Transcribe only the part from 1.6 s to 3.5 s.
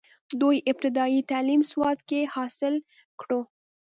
سوات کښې حاصل کړو،